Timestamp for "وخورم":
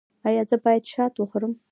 1.17-1.53